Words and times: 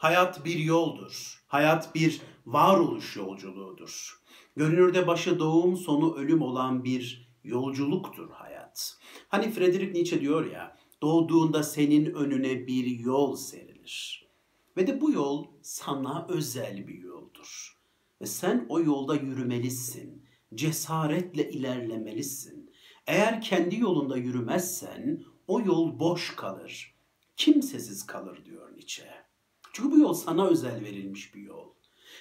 Hayat 0.00 0.44
bir 0.44 0.58
yoldur. 0.58 1.44
Hayat 1.46 1.94
bir 1.94 2.20
varoluş 2.46 3.16
yolculuğudur. 3.16 4.20
Görünürde 4.56 5.06
başı 5.06 5.38
doğum, 5.38 5.76
sonu 5.76 6.14
ölüm 6.14 6.42
olan 6.42 6.84
bir 6.84 7.28
yolculuktur 7.44 8.30
hayat. 8.30 8.98
Hani 9.28 9.50
Friedrich 9.50 9.92
Nietzsche 9.92 10.20
diyor 10.20 10.50
ya, 10.50 10.76
doğduğunda 11.02 11.62
senin 11.62 12.14
önüne 12.14 12.66
bir 12.66 12.86
yol 12.86 13.36
serilir. 13.36 14.28
Ve 14.76 14.86
de 14.86 15.00
bu 15.00 15.10
yol 15.10 15.46
sana 15.62 16.26
özel 16.28 16.88
bir 16.88 16.98
yoldur. 16.98 17.78
Ve 18.20 18.26
sen 18.26 18.66
o 18.68 18.80
yolda 18.80 19.14
yürümelisin. 19.14 20.24
Cesaretle 20.54 21.50
ilerlemelisin. 21.50 22.72
Eğer 23.06 23.40
kendi 23.40 23.80
yolunda 23.80 24.16
yürümezsen 24.16 25.24
o 25.46 25.60
yol 25.60 25.98
boş 26.00 26.36
kalır. 26.36 26.94
Kimsesiz 27.36 28.06
kalır 28.06 28.44
diyor 28.44 28.72
Nietzsche. 28.76 29.29
Çünkü 29.72 29.90
bu 29.90 29.98
yol 29.98 30.14
sana 30.14 30.46
özel 30.46 30.84
verilmiş 30.84 31.34
bir 31.34 31.40
yol. 31.40 31.68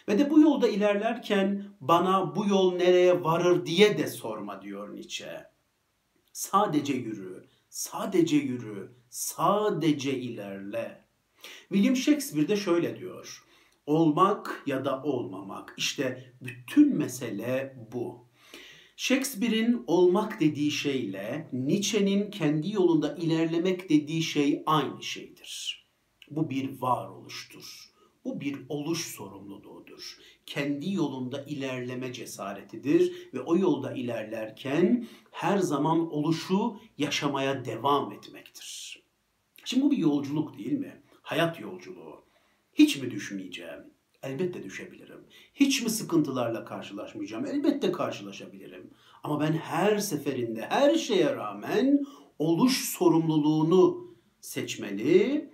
Ve 0.08 0.20
de 0.20 0.30
bu 0.30 0.42
yolda 0.42 0.68
ilerlerken 0.68 1.66
bana 1.82 2.36
bu 2.36 2.48
yol 2.48 2.76
nereye 2.76 3.23
varır 3.23 3.66
diye 3.66 3.98
de 3.98 4.08
sorma 4.08 4.62
diyor 4.62 4.96
Nietzsche. 4.96 5.46
Sadece 6.34 6.94
yürü, 6.94 7.48
sadece 7.70 8.38
yürü, 8.38 8.92
sadece 9.09 10.20
ilerle. 10.20 11.06
William 11.70 11.96
Shakespeare 11.96 12.48
de 12.48 12.56
şöyle 12.56 13.00
diyor. 13.00 13.44
Olmak 13.86 14.64
ya 14.66 14.86
da 14.86 15.04
olmamak. 15.04 15.73
İşte 15.78 16.34
bütün 16.42 16.98
mesele 16.98 17.76
bu. 17.94 18.30
Shakespeare'in 18.95 19.84
olmak 19.88 20.40
dediği 20.40 20.72
şeyle 20.72 21.50
Nietzsche'nin 21.54 22.31
kendi 22.31 22.72
yolunda 22.72 23.16
ilerlemek 23.16 23.90
dediği 23.90 24.23
şey 24.23 24.64
aynı 24.66 25.04
şeydir. 25.04 25.89
Bu 26.30 26.50
bir 26.50 26.82
varoluştur. 26.82 27.90
Bu 28.26 28.42
bir 28.42 28.58
oluş 28.70 29.06
sorumluluğudur. 29.06 30.18
Kendi 30.46 30.94
yolunda 30.94 31.44
ilerleme 31.44 32.14
cesaretidir 32.14 33.30
ve 33.34 33.42
o 33.42 33.58
yolda 33.58 33.94
ilerlerken 33.94 35.08
her 35.31 35.58
zaman 35.58 36.14
oluşu 36.14 36.80
yaşamaya 36.98 37.66
devam 37.66 38.12
etmektir. 38.12 39.03
Şimdi 39.66 39.86
bu 39.86 39.92
bir 39.92 39.98
yolculuk 39.98 40.58
değil 40.58 40.73
mi? 40.73 41.02
Hayat 41.22 41.59
yolculuğu. 41.59 42.23
Hiç 42.73 42.98
mi 42.98 43.12
düşmeyeceğim? 43.12 43.94
Elbette 44.23 44.64
düşebilirim. 44.64 45.23
Hiç 45.53 45.84
mi 45.84 45.90
sıkıntılarla 45.90 46.66
karşılaşmayacağım? 46.66 47.46
Elbette 47.46 47.92
karşılaşabilirim. 47.92 48.90
Ama 49.23 49.40
ben 49.40 49.53
her 49.53 49.98
seferinde 49.98 50.62
her 50.70 50.96
şeye 50.96 51.36
rağmen 51.36 52.06
oluş 52.40 52.90
sorumluluğunu 52.90 54.08
seçmeli 54.42 55.50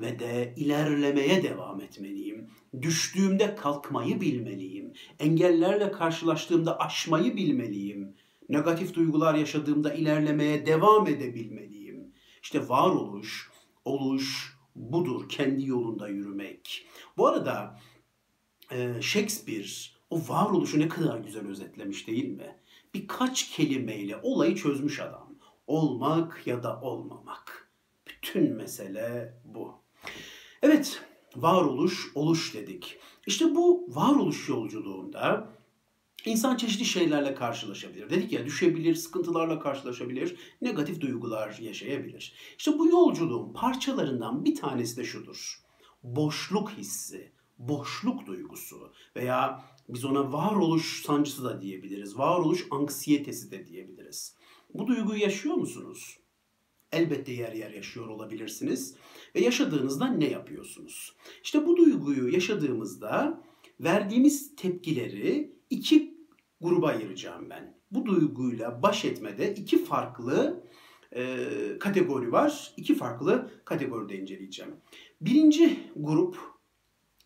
ve 0.00 0.18
de 0.18 0.54
ilerlemeye 0.56 1.42
devam 1.42 1.80
etmeliyim. 1.80 2.50
Düştüğümde 2.82 3.54
kalkmayı 3.54 4.20
bilmeliyim. 4.20 4.92
Engellerle 5.18 5.90
karşılaştığımda 5.90 6.78
aşmayı 6.78 7.36
bilmeliyim. 7.36 8.14
Negatif 8.48 8.94
duygular 8.94 9.34
yaşadığımda 9.34 9.94
ilerlemeye 9.94 10.66
devam 10.66 11.06
edebilmeliyim. 11.06 12.14
İşte 12.42 12.68
varoluş, 12.68 13.50
oluş 13.84 14.56
budur 14.74 15.28
kendi 15.28 15.66
yolunda 15.66 16.08
yürümek. 16.08 16.86
Bu 17.16 17.26
arada 17.26 17.80
e, 18.72 19.02
Shakespeare 19.02 19.66
o 20.10 20.20
varoluşu 20.28 20.80
ne 20.80 20.88
kadar 20.88 21.18
güzel 21.18 21.46
özetlemiş 21.46 22.06
değil 22.06 22.28
mi? 22.28 22.56
Birkaç 22.94 23.50
kelimeyle 23.50 24.16
olayı 24.22 24.56
çözmüş 24.56 25.00
adam. 25.00 25.34
Olmak 25.66 26.46
ya 26.46 26.62
da 26.62 26.80
olmamak. 26.80 27.70
Bütün 28.06 28.56
mesele 28.56 29.34
bu. 29.44 29.80
Evet, 30.62 31.02
varoluş, 31.36 32.12
oluş 32.14 32.54
dedik. 32.54 32.98
İşte 33.26 33.54
bu 33.54 33.86
varoluş 33.88 34.48
yolculuğunda 34.48 35.52
insan 36.24 36.56
çeşitli 36.56 36.84
şeylerle 36.84 37.34
karşılaşabilir. 37.34 38.10
Dedik 38.10 38.32
ya 38.32 38.46
düşebilir, 38.46 38.94
sıkıntılarla 38.94 39.60
karşılaşabilir, 39.60 40.36
negatif 40.62 41.00
duygular 41.00 41.58
yaşayabilir. 41.58 42.34
İşte 42.58 42.78
bu 42.78 42.86
yolculuğun 42.88 43.52
parçalarından 43.52 44.44
bir 44.44 44.54
tanesi 44.54 44.96
de 44.96 45.04
şudur. 45.04 45.60
Boşluk 46.02 46.70
hissi, 46.70 47.32
boşluk 47.58 48.26
duygusu 48.26 48.92
veya 49.16 49.64
biz 49.88 50.04
ona 50.04 50.32
varoluş 50.32 51.02
sancısı 51.02 51.44
da 51.44 51.62
diyebiliriz. 51.62 52.18
Varoluş 52.18 52.66
anksiyetesi 52.70 53.50
de 53.50 53.66
diyebiliriz. 53.66 54.36
Bu 54.74 54.86
duyguyu 54.86 55.20
yaşıyor 55.20 55.54
musunuz? 55.54 56.18
Elbette 56.92 57.32
yer 57.32 57.52
yer 57.52 57.70
yaşıyor 57.70 58.08
olabilirsiniz. 58.08 58.96
Ve 59.34 59.40
yaşadığınızda 59.40 60.06
ne 60.06 60.30
yapıyorsunuz? 60.30 61.16
İşte 61.42 61.66
bu 61.66 61.76
duyguyu 61.76 62.28
yaşadığımızda 62.28 63.42
verdiğimiz 63.80 64.56
tepkileri 64.56 65.56
iki 65.70 66.14
gruba 66.60 66.88
ayıracağım 66.88 67.50
ben. 67.50 67.80
Bu 67.90 68.06
duyguyla 68.06 68.82
baş 68.82 69.04
etmede 69.04 69.54
iki 69.54 69.84
farklı 69.84 70.64
e, 71.16 71.46
kategori 71.80 72.32
var. 72.32 72.72
İki 72.76 72.94
farklı 72.94 73.50
kategoride 73.64 74.18
inceleyeceğim. 74.18 74.72
Birinci 75.20 75.78
grup 75.96 76.38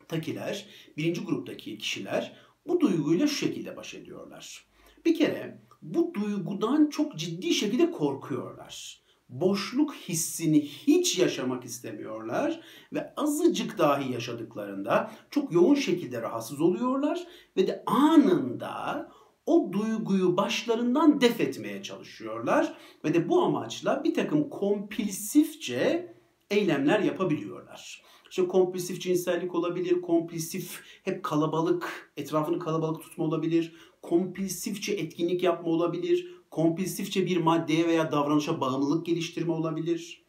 takiler, 0.08 0.66
birinci 0.96 1.24
gruptaki 1.24 1.78
kişiler 1.78 2.36
bu 2.66 2.80
duyguyla 2.80 3.26
şu 3.26 3.34
şekilde 3.34 3.76
baş 3.76 3.94
ediyorlar. 3.94 4.66
Bir 5.04 5.14
kere 5.14 5.60
bu 5.82 6.14
duygudan 6.14 6.90
çok 6.90 7.16
ciddi 7.18 7.54
şekilde 7.54 7.90
korkuyorlar. 7.90 9.03
Boşluk 9.34 9.94
hissini 9.94 10.62
hiç 10.62 11.18
yaşamak 11.18 11.64
istemiyorlar 11.64 12.60
ve 12.92 13.14
azıcık 13.16 13.78
dahi 13.78 14.12
yaşadıklarında 14.12 15.10
çok 15.30 15.52
yoğun 15.52 15.74
şekilde 15.74 16.22
rahatsız 16.22 16.60
oluyorlar 16.60 17.26
ve 17.56 17.66
de 17.66 17.82
anında 17.86 19.10
o 19.46 19.70
duyguyu 19.72 20.36
başlarından 20.36 21.20
def 21.20 21.40
etmeye 21.40 21.82
çalışıyorlar 21.82 22.74
ve 23.04 23.14
de 23.14 23.28
bu 23.28 23.42
amaçla 23.42 24.04
bir 24.04 24.14
takım 24.14 24.50
kompulsifçe 24.50 26.14
eylemler 26.50 27.00
yapabiliyorlar. 27.00 28.02
İşte 28.30 28.48
kompulsif 28.48 29.00
cinsellik 29.00 29.54
olabilir, 29.54 30.02
kompulsif 30.02 30.82
hep 31.02 31.22
kalabalık, 31.22 32.12
etrafını 32.16 32.58
kalabalık 32.58 33.02
tutma 33.02 33.24
olabilir, 33.24 33.72
kompulsifçe 34.02 34.92
etkinlik 34.92 35.42
yapma 35.42 35.68
olabilir, 35.68 36.34
kompulsifçe 36.54 37.26
bir 37.26 37.36
maddeye 37.36 37.86
veya 37.86 38.12
davranışa 38.12 38.60
bağımlılık 38.60 39.06
geliştirme 39.06 39.52
olabilir. 39.52 40.24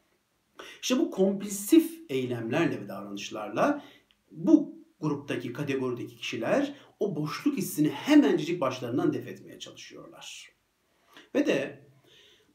İşte 0.82 1.00
bu 1.00 1.12
kompulsif 1.12 2.02
eylemlerle 2.10 2.82
ve 2.82 2.88
davranışlarla 2.88 3.84
bu 4.32 4.76
gruptaki, 5.00 5.54
kategorideki 5.54 6.18
kişiler 6.18 6.76
o 7.00 7.16
boşluk 7.16 7.58
hissini 7.58 7.90
hemencecik 7.90 8.62
başlarından 8.62 9.14
def 9.14 9.28
etmeye 9.28 9.60
çalışıyorlar. 9.60 10.50
Ve 11.36 11.46
de 11.46 11.88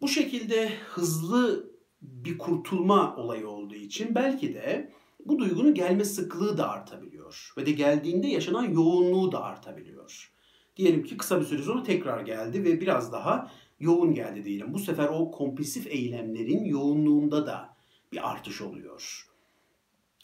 bu 0.01 0.09
şekilde 0.09 0.69
hızlı 0.69 1.71
bir 2.03 2.39
kurtulma 2.39 3.17
olayı 3.17 3.49
olduğu 3.49 3.75
için 3.75 4.15
belki 4.15 4.55
de 4.55 4.93
bu 5.25 5.39
duygunun 5.39 5.75
gelme 5.75 6.05
sıklığı 6.05 6.59
da 6.59 6.69
artabiliyor. 6.69 7.53
Ve 7.57 7.67
de 7.67 7.73
geldiğinde 7.73 8.27
yaşanan 8.27 8.71
yoğunluğu 8.71 9.33
da 9.33 9.43
artabiliyor. 9.43 10.33
Diyelim 10.81 11.05
ki 11.05 11.17
kısa 11.17 11.41
bir 11.41 11.45
süre 11.45 11.63
sonra 11.63 11.83
tekrar 11.83 12.21
geldi 12.21 12.65
ve 12.65 12.81
biraz 12.81 13.13
daha 13.13 13.51
yoğun 13.81 14.15
geldi 14.15 14.45
diyelim. 14.45 14.75
Bu 14.75 14.79
sefer 14.79 15.09
o 15.09 15.31
kompulsif 15.31 15.87
eylemlerin 15.87 16.65
yoğunluğunda 16.65 17.47
da 17.47 17.77
bir 18.13 18.31
artış 18.31 18.63
oluyor. 18.63 19.29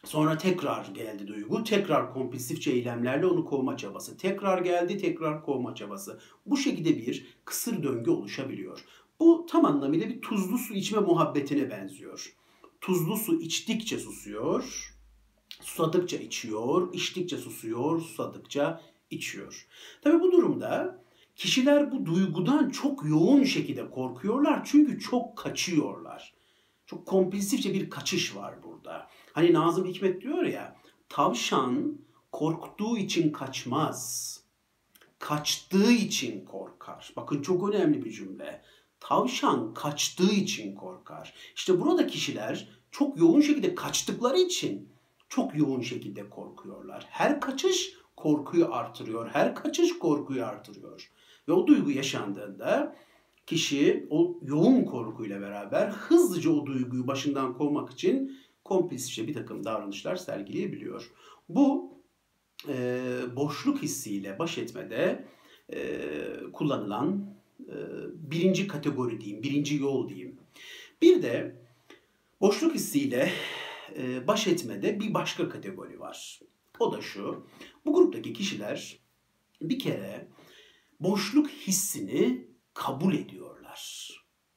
Sonra 0.04 0.38
tekrar 0.38 0.86
geldi 0.86 1.26
duygu, 1.26 1.64
tekrar 1.64 2.12
kompulsifçe 2.12 2.70
eylemlerle 2.70 3.26
onu 3.26 3.44
kovma 3.44 3.76
çabası. 3.76 4.16
Tekrar 4.16 4.58
geldi, 4.58 4.98
tekrar 4.98 5.44
kovma 5.44 5.74
çabası. 5.74 6.20
Bu 6.46 6.56
şekilde 6.56 6.96
bir 6.96 7.26
kısır 7.44 7.82
döngü 7.82 8.10
oluşabiliyor. 8.10 8.84
Bu 9.20 9.46
tam 9.50 9.64
anlamıyla 9.64 10.08
bir 10.08 10.20
tuzlu 10.20 10.58
su 10.58 10.74
içme 10.74 11.00
muhabbetine 11.00 11.70
benziyor. 11.70 12.34
Tuzlu 12.80 13.16
su 13.16 13.40
içtikçe 13.40 13.98
susuyor, 13.98 14.94
susadıkça 15.60 16.16
içiyor, 16.16 16.94
içtikçe 16.94 17.36
susuyor, 17.36 18.00
susadıkça 18.00 18.80
içiyor. 19.10 19.66
Tabi 20.02 20.20
bu 20.20 20.32
durumda 20.32 21.02
kişiler 21.36 21.92
bu 21.92 22.06
duygudan 22.06 22.70
çok 22.70 23.04
yoğun 23.04 23.44
şekilde 23.44 23.90
korkuyorlar 23.90 24.64
çünkü 24.64 25.00
çok 25.00 25.36
kaçıyorlar. 25.36 26.34
Çok 26.86 27.06
kompulsifçe 27.06 27.74
bir 27.74 27.90
kaçış 27.90 28.36
var 28.36 28.62
burada. 28.62 29.08
Hani 29.32 29.52
Nazım 29.52 29.86
Hikmet 29.86 30.22
diyor 30.22 30.42
ya, 30.42 30.76
tavşan 31.08 31.98
korktuğu 32.32 32.98
için 32.98 33.32
kaçmaz. 33.32 34.32
Kaçtığı 35.18 35.92
için 35.92 36.44
korkar. 36.44 37.12
Bakın 37.16 37.42
çok 37.42 37.68
önemli 37.68 38.04
bir 38.04 38.12
cümle. 38.12 38.62
Tavşan 39.00 39.74
kaçtığı 39.74 40.32
için 40.32 40.74
korkar. 40.74 41.34
İşte 41.56 41.80
burada 41.80 42.06
kişiler 42.06 42.68
çok 42.90 43.18
yoğun 43.18 43.40
şekilde 43.40 43.74
kaçtıkları 43.74 44.38
için 44.38 44.88
çok 45.28 45.56
yoğun 45.56 45.80
şekilde 45.80 46.30
korkuyorlar. 46.30 47.06
Her 47.10 47.40
kaçış 47.40 47.92
korkuyu 48.16 48.74
artırıyor. 48.74 49.28
Her 49.28 49.54
kaçış 49.54 49.98
korkuyu 49.98 50.44
artırıyor. 50.44 51.10
Ve 51.48 51.52
o 51.52 51.66
duygu 51.66 51.90
yaşandığında 51.90 52.96
kişi 53.46 54.06
o 54.10 54.38
yoğun 54.42 54.84
korkuyla 54.84 55.40
beraber 55.40 55.88
hızlıca 55.88 56.50
o 56.50 56.66
duyguyu 56.66 57.06
başından 57.06 57.54
kovmak 57.54 57.90
için 57.90 58.38
komplisçe 58.64 59.28
bir 59.28 59.34
takım 59.34 59.64
davranışlar 59.64 60.16
sergileyebiliyor. 60.16 61.10
Bu 61.48 61.92
e, 62.68 62.98
boşluk 63.36 63.82
hissiyle 63.82 64.38
baş 64.38 64.58
etmede 64.58 65.24
e, 65.72 65.98
kullanılan 66.52 67.34
e, 67.60 67.74
birinci 68.14 68.66
kategori 68.66 69.20
diyeyim, 69.20 69.42
birinci 69.42 69.76
yol 69.76 70.08
diyeyim. 70.08 70.36
Bir 71.02 71.22
de 71.22 71.56
boşluk 72.40 72.74
hissiyle 72.74 73.30
e, 73.98 74.26
baş 74.26 74.46
etmede 74.46 75.00
bir 75.00 75.14
başka 75.14 75.48
kategori 75.48 76.00
var. 76.00 76.40
O 76.80 76.92
da 76.92 77.00
şu, 77.00 77.46
bu 77.86 77.94
gruptaki 77.94 78.32
kişiler 78.32 78.98
bir 79.60 79.78
kere 79.78 80.28
boşluk 81.00 81.50
hissini 81.50 82.48
kabul 82.74 83.14
ediyorlar. 83.14 84.10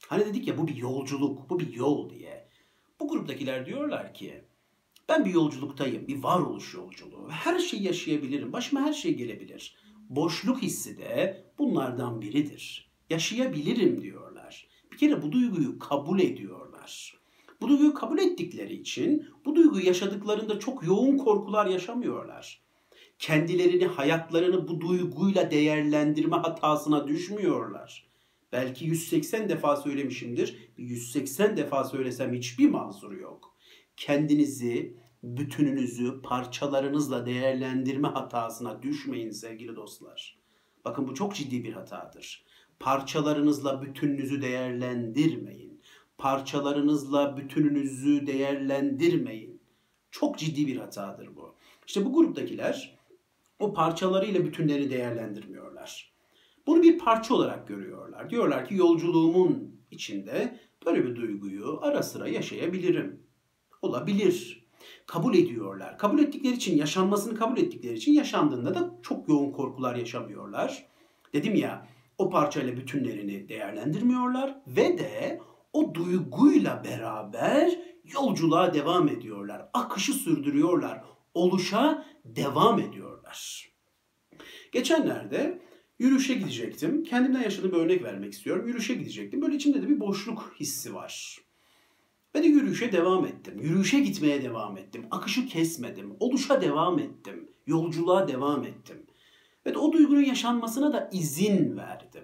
Hani 0.08 0.26
dedik 0.26 0.48
ya 0.48 0.58
bu 0.58 0.68
bir 0.68 0.76
yolculuk, 0.76 1.50
bu 1.50 1.60
bir 1.60 1.74
yol 1.74 2.10
diye. 2.10 2.50
Bu 3.00 3.08
gruptakiler 3.08 3.66
diyorlar 3.66 4.14
ki 4.14 4.44
ben 5.10 5.26
bir 5.26 5.32
yolculuktayım, 5.32 6.08
bir 6.08 6.24
varoluş 6.24 6.74
yolculuğu. 6.74 7.30
Her 7.30 7.60
şeyi 7.60 7.84
yaşayabilirim, 7.84 8.54
başıma 8.54 8.82
her 8.82 8.94
şey 8.94 9.14
gelebilir. 9.14 9.76
Boşluk 10.10 10.62
hissi 10.62 10.98
de 10.98 11.46
bunlardan 11.58 12.22
biridir. 12.22 12.92
Yaşayabilirim 13.10 14.02
diyorlar. 14.02 14.68
Bir 14.92 14.98
kere 14.98 15.22
bu 15.22 15.32
duyguyu 15.32 15.80
kabul 15.80 16.20
ediyorlar. 16.20 17.19
Bu 17.62 17.68
duyguyu 17.68 17.94
kabul 17.94 18.18
ettikleri 18.20 18.74
için 18.74 19.28
bu 19.46 19.56
duyguyu 19.56 19.86
yaşadıklarında 19.86 20.60
çok 20.60 20.84
yoğun 20.88 21.18
korkular 21.18 21.66
yaşamıyorlar. 21.66 22.62
Kendilerini, 23.20 23.86
hayatlarını 23.86 24.68
bu 24.68 24.82
duyguyla 24.82 25.52
değerlendirme 25.52 26.36
hatasına 26.36 27.08
düşmüyorlar. 27.08 28.10
Belki 28.52 28.86
180 28.86 29.50
defa 29.50 29.76
söylemişimdir. 29.76 30.72
180 30.78 31.58
defa 31.58 31.84
söylesem 31.84 32.34
hiçbir 32.34 32.70
mahzuru 32.70 33.20
yok. 33.20 33.56
Kendinizi, 33.98 34.98
bütününüzü 35.24 36.22
parçalarınızla 36.22 37.26
değerlendirme 37.26 38.08
hatasına 38.08 38.82
düşmeyin 38.82 39.32
sevgili 39.32 39.76
dostlar. 39.76 40.40
Bakın 40.86 41.08
bu 41.08 41.16
çok 41.16 41.36
ciddi 41.36 41.64
bir 41.64 41.74
hatadır. 41.74 42.46
Parçalarınızla 42.80 43.82
bütününüzü 43.82 44.42
değerlendirmeyin. 44.42 45.69
Parçalarınızla 46.20 47.38
bütününüzü 47.38 48.28
değerlendirmeyin. 48.28 49.62
Çok 50.12 50.38
ciddi 50.38 50.68
bir 50.68 50.78
hatadır 50.78 51.36
bu. 51.36 51.56
İşte 51.88 52.06
bu 52.06 52.14
gruptakiler 52.14 52.98
o 53.60 53.74
parçalarıyla 53.74 54.46
bütünleri 54.46 54.92
değerlendirmiyorlar. 54.92 56.14
Bunu 56.68 56.84
bir 56.84 56.98
parça 56.98 57.34
olarak 57.34 57.68
görüyorlar. 57.68 58.30
Diyorlar 58.30 58.68
ki 58.68 58.76
yolculuğumun 58.76 59.76
içinde 59.92 60.60
böyle 60.86 61.06
bir 61.06 61.16
duyguyu 61.16 61.80
ara 61.82 62.04
sıra 62.04 62.28
yaşayabilirim. 62.28 63.24
Olabilir. 63.82 64.66
Kabul 65.06 65.36
ediyorlar. 65.36 65.98
Kabul 65.98 66.20
ettikleri 66.20 66.56
için, 66.56 66.78
yaşanmasını 66.78 67.36
kabul 67.36 67.58
ettikleri 67.58 67.94
için 67.94 68.14
yaşandığında 68.14 68.76
da 68.76 68.96
çok 69.02 69.30
yoğun 69.30 69.52
korkular 69.52 69.96
yaşamıyorlar. 69.96 70.86
Dedim 71.34 71.56
ya 71.56 71.88
o 72.18 72.30
parçayla 72.30 72.78
bütünlerini 72.78 73.50
değerlendirmiyorlar 73.50 74.62
ve 74.68 74.98
de 74.98 75.40
o 75.74 75.96
duyguyla 75.96 76.84
beraber 76.84 77.80
yolculuğa 78.14 78.74
devam 78.74 79.08
ediyorlar. 79.08 79.70
Akışı 79.74 80.14
sürdürüyorlar. 80.14 81.04
Oluşa 81.34 82.06
devam 82.26 82.80
ediyorlar. 82.80 83.70
Geçenlerde 84.72 85.62
Yürüyüşe 86.00 86.34
gidecektim. 86.34 87.04
Kendimden 87.04 87.42
yaşadığım 87.42 87.72
bir 87.72 87.78
örnek 87.78 88.04
vermek 88.04 88.34
istiyorum. 88.34 88.68
Yürüyüşe 88.68 88.94
gidecektim. 88.94 89.42
Böyle 89.42 89.56
içimde 89.56 89.82
de 89.82 89.90
bir 89.90 90.00
boşluk 90.00 90.56
hissi 90.60 90.94
var. 90.94 91.40
Ben 92.34 92.44
de 92.44 92.48
yürüyüşe 92.48 92.92
devam 92.92 93.26
ettim. 93.26 93.60
Yürüyüşe 93.62 94.00
gitmeye 94.00 94.44
devam 94.44 94.78
ettim. 94.78 95.08
Akışı 95.12 95.48
kesmedim. 95.48 96.16
Oluşa 96.20 96.62
devam 96.62 97.00
ettim. 97.00 97.50
Yolculuğa 97.68 98.28
devam 98.28 98.64
ettim. 98.64 99.06
Ve 99.66 99.74
de 99.74 99.78
o 99.78 99.94
duygunun 99.94 100.22
yaşanmasına 100.22 100.94
da 100.94 101.10
izin 101.14 101.78
verdim. 101.78 102.24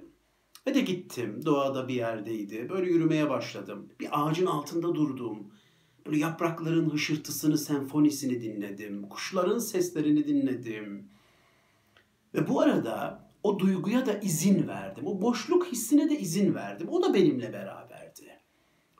Ve 0.67 0.73
de 0.73 0.81
gittim. 0.81 1.41
Doğada 1.45 1.87
bir 1.87 1.93
yerdeydi. 1.93 2.69
Böyle 2.69 2.91
yürümeye 2.91 3.29
başladım. 3.29 3.89
Bir 3.99 4.07
ağacın 4.11 4.45
altında 4.45 4.95
durdum. 4.95 5.51
Böyle 6.05 6.17
yaprakların 6.17 6.89
hışırtısını, 6.89 7.57
senfonisini 7.57 8.41
dinledim. 8.41 9.09
Kuşların 9.09 9.57
seslerini 9.57 10.27
dinledim. 10.27 11.09
Ve 12.33 12.47
bu 12.47 12.61
arada 12.61 13.25
o 13.43 13.59
duyguya 13.59 14.05
da 14.05 14.19
izin 14.19 14.67
verdim. 14.67 15.07
O 15.07 15.21
boşluk 15.21 15.67
hissine 15.67 16.09
de 16.09 16.19
izin 16.19 16.55
verdim. 16.55 16.89
O 16.89 17.03
da 17.03 17.13
benimle 17.13 17.53
beraberdi. 17.53 18.41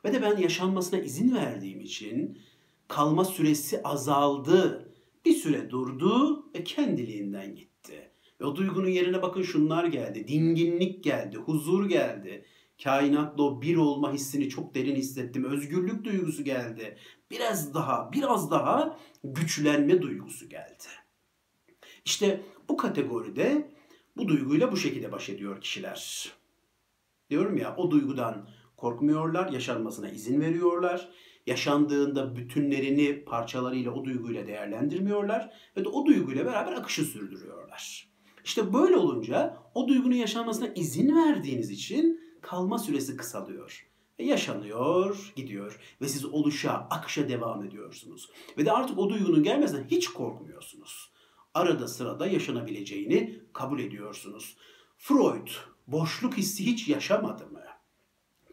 Ve 0.06 0.14
de 0.14 0.22
ben 0.22 0.38
yaşanmasına 0.38 1.00
izin 1.00 1.36
verdiğim 1.36 1.80
için 1.80 2.40
kalma 2.88 3.26
süresi 3.26 3.84
azaldı. 3.84 4.92
Bir 5.26 5.34
süre 5.34 5.70
durdu 5.70 6.46
ve 6.56 6.64
kendiliğinden 6.64 7.56
gitti. 7.56 8.12
O 8.44 8.56
duygunun 8.56 8.88
yerine 8.88 9.22
bakın 9.22 9.42
şunlar 9.42 9.86
geldi. 9.86 10.28
Dinginlik 10.28 11.04
geldi, 11.04 11.38
huzur 11.38 11.90
geldi. 11.90 12.46
Kainatla 12.84 13.44
o 13.44 13.62
bir 13.62 13.78
olma 13.78 14.14
hissini 14.14 14.50
çok 14.50 14.76
derin 14.76 14.96
hissettim. 14.96 15.44
Özgürlük 15.44 16.04
duygusu 16.04 16.44
geldi. 16.44 16.98
Biraz 17.32 17.74
daha, 17.74 18.12
biraz 18.12 18.52
daha 18.52 19.00
güçlenme 19.24 20.02
duygusu 20.02 20.50
geldi. 20.50 20.84
İşte 22.06 22.42
bu 22.70 22.78
kategoride 22.78 23.72
bu 24.18 24.28
duyguyla 24.28 24.72
bu 24.72 24.78
şekilde 24.78 25.12
baş 25.12 25.30
ediyor 25.30 25.62
kişiler. 25.62 26.32
Diyorum 27.30 27.58
ya 27.58 27.76
o 27.78 27.92
duygudan 27.92 28.50
korkmuyorlar, 28.78 29.52
yaşanmasına 29.52 30.10
izin 30.10 30.42
veriyorlar. 30.42 31.10
Yaşandığında 31.46 32.36
bütünlerini 32.36 33.26
parçalarıyla 33.26 33.92
o 33.92 34.06
duyguyla 34.06 34.48
değerlendirmiyorlar 34.48 35.54
ve 35.78 35.86
de 35.86 35.90
o 35.90 36.06
duyguyla 36.06 36.46
beraber 36.46 36.74
akışı 36.74 37.04
sürdürüyorlar. 37.04 38.15
İşte 38.46 38.74
böyle 38.74 38.98
olunca 38.98 39.58
o 39.74 39.88
duygunun 39.88 40.16
yaşanmasına 40.16 40.68
izin 40.68 41.16
verdiğiniz 41.16 41.72
için 41.72 42.22
kalma 42.42 42.80
süresi 42.80 43.18
kısalıyor. 43.18 43.88
Ve 44.20 44.24
yaşanıyor, 44.24 45.34
gidiyor 45.36 45.80
ve 46.02 46.08
siz 46.08 46.26
oluşa, 46.26 46.72
akışa 46.72 47.30
devam 47.30 47.64
ediyorsunuz. 47.64 48.30
Ve 48.58 48.66
de 48.66 48.72
artık 48.72 49.00
o 49.00 49.10
duygunun 49.10 49.44
gelmesinden 49.44 49.88
hiç 49.88 50.08
korkmuyorsunuz 50.08 51.16
arada 51.56 51.88
sırada 51.88 52.28
yaşanabileceğini 52.28 53.40
kabul 53.54 53.80
ediyorsunuz. 53.80 54.58
Freud 54.98 55.48
boşluk 55.88 56.38
hissi 56.38 56.66
hiç 56.66 56.88
yaşamadı 56.88 57.48
mı? 57.48 57.64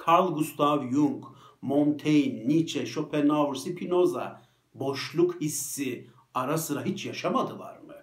Carl 0.08 0.34
Gustav 0.34 0.90
Jung, 0.90 1.24
Montaigne, 1.62 2.48
Nietzsche, 2.48 2.86
Schopenhauer, 2.86 3.54
Spinoza 3.54 4.42
boşluk 4.74 5.40
hissi 5.40 6.10
ara 6.34 6.58
sıra 6.58 6.84
hiç 6.84 7.06
yaşamadılar 7.06 7.78
mı? 7.78 7.94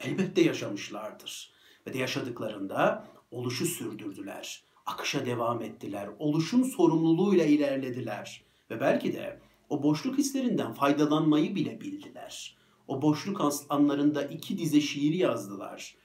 Elbette 0.00 0.40
yaşamışlardır. 0.40 1.50
Ve 1.86 1.94
de 1.94 1.98
yaşadıklarında 1.98 3.08
oluşu 3.30 3.66
sürdürdüler. 3.66 4.64
Akışa 4.86 5.26
devam 5.26 5.62
ettiler. 5.62 6.08
Oluşun 6.18 6.62
sorumluluğuyla 6.62 7.44
ilerlediler. 7.44 8.44
Ve 8.70 8.80
belki 8.80 9.12
de 9.12 9.40
o 9.68 9.82
boşluk 9.82 10.18
hislerinden 10.18 10.74
faydalanmayı 10.74 11.54
bile 11.54 11.80
bildiler. 11.80 12.56
O 12.88 13.02
boşluk 13.02 13.40
anlarında 13.68 14.24
iki 14.24 14.58
dize 14.58 14.80
şiir 14.80 15.14
yazdılar. 15.14 15.96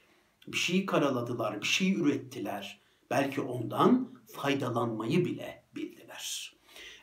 Bir 0.48 0.58
şey 0.58 0.86
karaladılar, 0.86 1.62
bir 1.62 1.68
şey 1.68 1.94
ürettiler. 1.94 2.82
Belki 3.10 3.42
ondan 3.42 4.10
faydalanmayı 4.28 5.26
bile 5.26 5.64
bildiler. 5.76 6.56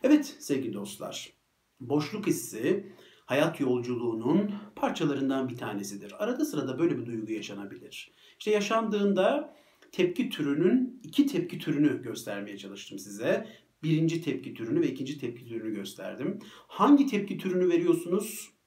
Evet 0.03 0.37
sevgili 0.39 0.75
dostlar, 0.75 1.33
boşluk 1.81 2.27
hissi 2.27 2.93
hayat 3.29 3.61
yolculuğunun 3.61 4.55
parçalarından 4.77 5.49
bir 5.49 5.57
tanesidir. 5.57 6.25
Arada 6.25 6.45
sırada 6.45 6.79
böyle 6.79 6.99
bir 6.99 7.07
duygu 7.07 7.33
yaşanabilir. 7.33 8.13
İşte 8.39 8.51
yaşandığında 8.51 9.55
tepki 9.93 10.31
türünün 10.31 11.01
iki 11.03 11.27
tepki 11.27 11.59
türünü 11.59 12.03
göstermeye 12.03 12.59
çalıştım 12.59 12.99
size. 12.99 13.47
Birinci 13.83 14.23
tepki 14.23 14.55
türünü 14.55 14.81
ve 14.81 14.89
ikinci 14.89 15.19
tepki 15.19 15.47
türünü 15.47 15.75
gösterdim. 15.75 16.39
Hangi 16.67 17.07
tepki 17.07 17.39
türünü 17.39 17.69
veriyorsunuz? 17.69 18.59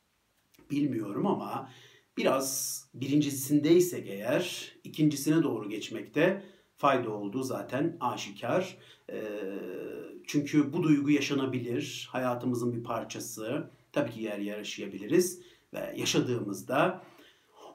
bilmiyorum 0.72 1.28
ama 1.28 1.70
biraz 2.18 2.82
birincisindeyse 2.94 3.98
eğer 3.98 4.74
ikincisine 4.84 5.44
doğru 5.44 5.70
geçmekte 5.70 6.44
fayda 6.78 7.10
olduğu 7.10 7.44
zaten 7.44 7.98
aşikar. 8.00 8.78
Ee, 9.10 9.22
çünkü 10.28 10.74
bu 10.74 10.84
duygu 10.84 11.12
yaşanabilir, 11.12 12.10
hayatımızın 12.12 12.74
bir 12.74 12.84
parçası. 12.84 13.72
Tabii 13.94 14.12
ki 14.12 14.22
yer 14.22 14.40
yer 14.40 14.58
yaşayabiliriz 14.58 15.42
ve 15.74 15.94
yaşadığımızda 15.98 17.04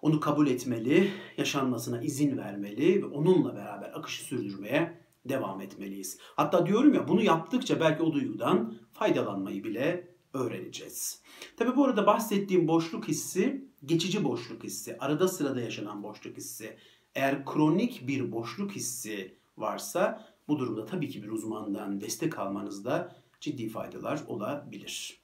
onu 0.02 0.20
kabul 0.20 0.46
etmeli, 0.46 1.10
yaşanmasına 1.36 2.02
izin 2.02 2.38
vermeli 2.38 3.02
ve 3.02 3.06
onunla 3.06 3.56
beraber 3.56 3.92
akışı 3.94 4.24
sürdürmeye 4.24 5.00
devam 5.24 5.60
etmeliyiz. 5.60 6.18
Hatta 6.36 6.66
diyorum 6.66 6.94
ya 6.94 7.08
bunu 7.08 7.22
yaptıkça 7.22 7.80
belki 7.80 8.02
o 8.02 8.12
duygudan 8.12 8.74
faydalanmayı 8.92 9.64
bile 9.64 10.08
öğreneceğiz. 10.34 11.22
Tabi 11.56 11.76
bu 11.76 11.84
arada 11.84 12.06
bahsettiğim 12.06 12.68
boşluk 12.68 13.08
hissi 13.08 13.66
geçici 13.84 14.24
boşluk 14.24 14.64
hissi, 14.64 14.98
arada 14.98 15.28
sırada 15.28 15.60
yaşanan 15.60 16.02
boşluk 16.02 16.36
hissi. 16.36 16.76
Eğer 17.14 17.44
kronik 17.44 18.08
bir 18.08 18.32
boşluk 18.32 18.72
hissi 18.72 19.34
varsa 19.56 20.26
bu 20.48 20.58
durumda 20.58 20.86
tabii 20.86 21.08
ki 21.08 21.22
bir 21.22 21.28
uzmandan 21.28 22.00
destek 22.00 22.38
almanızda 22.38 23.16
ciddi 23.40 23.68
faydalar 23.68 24.20
olabilir. 24.26 25.20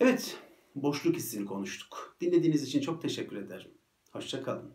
Evet, 0.00 0.38
boşluk 0.74 1.16
hissini 1.16 1.44
konuştuk. 1.46 2.16
Dinlediğiniz 2.20 2.62
için 2.62 2.80
çok 2.80 3.02
teşekkür 3.02 3.36
ederim. 3.36 3.70
Hoşçakalın. 4.12 4.74